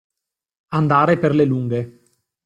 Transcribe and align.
Andare 0.69 1.19
per 1.19 1.35
le 1.35 1.45
lunghe. 1.45 2.01